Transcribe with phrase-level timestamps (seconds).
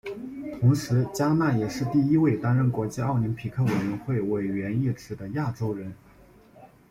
[0.59, 5.93] 同时嘉纳也是第一位担任国际奥林匹克委员会委员一职的亚洲人。